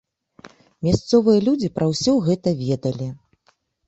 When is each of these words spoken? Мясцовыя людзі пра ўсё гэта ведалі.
Мясцовыя 0.85 1.43
людзі 1.47 1.69
пра 1.75 1.85
ўсё 1.91 2.15
гэта 2.29 2.49
ведалі. 2.63 3.11